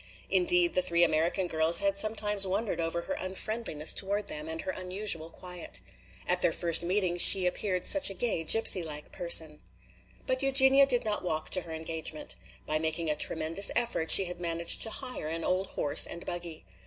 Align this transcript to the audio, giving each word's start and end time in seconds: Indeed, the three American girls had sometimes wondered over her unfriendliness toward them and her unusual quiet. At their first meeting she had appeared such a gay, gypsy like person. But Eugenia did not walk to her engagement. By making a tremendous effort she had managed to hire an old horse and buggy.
Indeed, 0.31 0.73
the 0.73 0.81
three 0.81 1.03
American 1.03 1.45
girls 1.45 1.77
had 1.77 1.95
sometimes 1.95 2.47
wondered 2.47 2.81
over 2.81 3.03
her 3.03 3.13
unfriendliness 3.13 3.93
toward 3.93 4.25
them 4.29 4.47
and 4.49 4.61
her 4.61 4.71
unusual 4.71 5.29
quiet. 5.29 5.79
At 6.27 6.41
their 6.41 6.51
first 6.51 6.81
meeting 6.81 7.19
she 7.19 7.43
had 7.43 7.53
appeared 7.53 7.85
such 7.85 8.09
a 8.09 8.15
gay, 8.15 8.43
gypsy 8.43 8.83
like 8.83 9.11
person. 9.11 9.61
But 10.25 10.41
Eugenia 10.41 10.87
did 10.87 11.05
not 11.05 11.23
walk 11.23 11.51
to 11.51 11.61
her 11.61 11.71
engagement. 11.71 12.35
By 12.65 12.79
making 12.79 13.11
a 13.11 13.15
tremendous 13.15 13.69
effort 13.75 14.09
she 14.09 14.25
had 14.25 14.39
managed 14.39 14.81
to 14.81 14.89
hire 14.89 15.27
an 15.27 15.43
old 15.43 15.67
horse 15.67 16.07
and 16.07 16.25
buggy. 16.25 16.65